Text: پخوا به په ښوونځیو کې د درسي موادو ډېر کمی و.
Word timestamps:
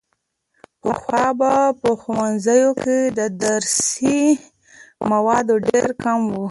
پخوا 0.81 1.25
به 1.39 1.51
په 1.81 1.89
ښوونځیو 2.01 2.71
کې 2.83 2.97
د 3.17 3.19
درسي 3.43 4.21
موادو 5.11 5.55
ډېر 5.67 5.89
کمی 6.03 6.27
و. 6.37 6.39